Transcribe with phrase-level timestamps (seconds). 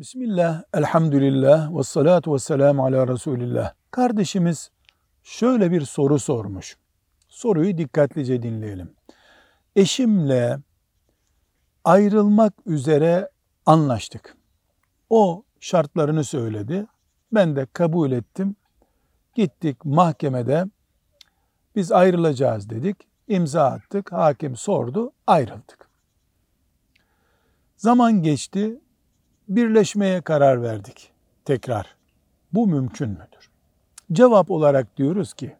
[0.00, 3.72] Bismillah, elhamdülillah, ve salatu ve selamu ala Resulillah.
[3.90, 4.70] Kardeşimiz
[5.22, 6.76] şöyle bir soru sormuş.
[7.28, 8.94] Soruyu dikkatlice dinleyelim.
[9.76, 10.58] Eşimle
[11.84, 13.30] ayrılmak üzere
[13.66, 14.36] anlaştık.
[15.10, 16.86] O şartlarını söyledi.
[17.32, 18.56] Ben de kabul ettim.
[19.34, 20.64] Gittik mahkemede
[21.76, 22.96] biz ayrılacağız dedik.
[23.28, 24.12] İmza attık.
[24.12, 25.12] Hakim sordu.
[25.26, 25.88] Ayrıldık.
[27.76, 28.80] Zaman geçti
[29.50, 31.12] birleşmeye karar verdik
[31.44, 31.96] tekrar.
[32.52, 33.50] Bu mümkün müdür?
[34.12, 35.56] Cevap olarak diyoruz ki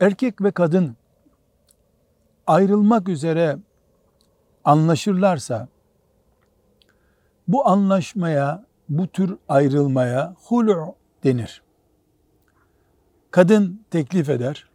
[0.00, 0.96] erkek ve kadın
[2.46, 3.58] ayrılmak üzere
[4.64, 5.68] anlaşırlarsa
[7.48, 11.62] bu anlaşmaya, bu tür ayrılmaya hulu denir.
[13.30, 14.68] Kadın teklif eder.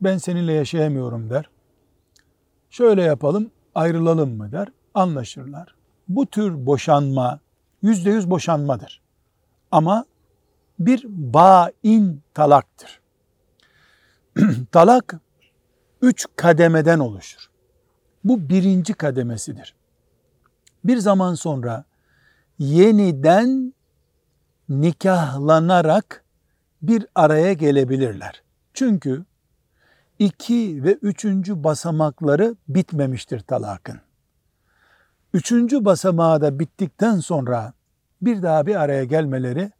[0.00, 1.50] Ben seninle yaşayamıyorum der.
[2.70, 4.68] Şöyle yapalım, ayrılalım mı der.
[4.94, 7.40] Anlaşırlar bu tür boşanma
[7.82, 9.02] yüzde yüz boşanmadır.
[9.70, 10.04] Ama
[10.78, 13.00] bir bain talaktır.
[14.72, 15.14] Talak
[16.02, 17.50] üç kademeden oluşur.
[18.24, 19.74] Bu birinci kademesidir.
[20.84, 21.84] Bir zaman sonra
[22.58, 23.74] yeniden
[24.68, 26.24] nikahlanarak
[26.82, 28.42] bir araya gelebilirler.
[28.74, 29.24] Çünkü
[30.18, 34.00] iki ve üçüncü basamakları bitmemiştir talakın.
[35.34, 37.72] Üçüncü basamağı da bittikten sonra
[38.22, 39.72] bir daha bir araya gelmeleri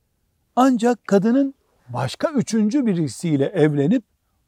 [0.56, 1.54] ancak kadının
[1.88, 4.04] başka üçüncü birisiyle evlenip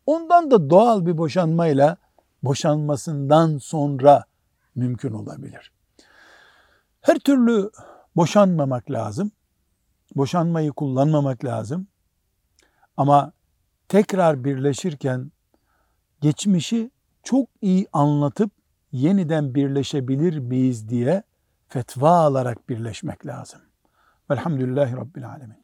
[0.06, 1.96] ondan da doğal bir boşanmayla
[2.42, 4.24] boşanmasından sonra
[4.74, 5.72] mümkün olabilir.
[7.00, 7.70] Her türlü
[8.16, 9.32] boşanmamak lazım.
[10.16, 11.86] Boşanmayı kullanmamak lazım.
[12.96, 13.32] Ama
[13.88, 15.32] tekrar birleşirken
[16.20, 16.90] geçmişi
[17.22, 18.50] çok iyi anlatıp
[18.92, 21.22] yeniden birleşebilir miyiz diye
[21.68, 23.60] fetva alarak birleşmek lazım.
[24.30, 25.59] Velhamdülillahi Rabbil Alemin.